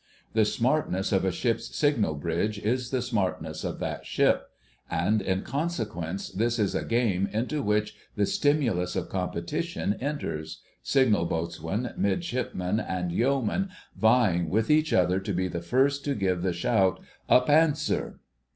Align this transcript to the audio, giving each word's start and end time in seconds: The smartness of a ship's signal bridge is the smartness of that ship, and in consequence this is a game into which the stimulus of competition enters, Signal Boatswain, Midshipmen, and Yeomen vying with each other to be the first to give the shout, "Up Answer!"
The 0.33 0.45
smartness 0.45 1.11
of 1.11 1.23
a 1.23 1.31
ship's 1.31 1.75
signal 1.75 2.15
bridge 2.15 2.57
is 2.57 2.89
the 2.89 3.03
smartness 3.03 3.63
of 3.63 3.77
that 3.81 4.03
ship, 4.03 4.47
and 4.89 5.21
in 5.21 5.43
consequence 5.43 6.31
this 6.31 6.57
is 6.57 6.73
a 6.73 6.83
game 6.83 7.27
into 7.31 7.61
which 7.61 7.95
the 8.15 8.25
stimulus 8.25 8.95
of 8.95 9.09
competition 9.09 9.93
enters, 10.01 10.63
Signal 10.81 11.25
Boatswain, 11.25 11.93
Midshipmen, 11.97 12.79
and 12.79 13.11
Yeomen 13.11 13.69
vying 13.95 14.49
with 14.49 14.71
each 14.71 14.91
other 14.91 15.19
to 15.19 15.33
be 15.33 15.47
the 15.47 15.61
first 15.61 16.03
to 16.05 16.15
give 16.15 16.41
the 16.41 16.51
shout, 16.51 16.99
"Up 17.29 17.47
Answer!" 17.47 18.19